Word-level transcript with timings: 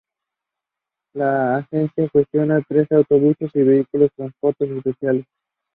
La 1.13 1.57
agencia 1.57 2.09
gestiona 2.11 2.59
trenes, 2.67 2.91
autobuses, 2.91 3.51
y 3.53 3.61
vehículos 3.61 4.09
de 4.09 4.15
transportes 4.31 4.71
especiales. 4.71 5.25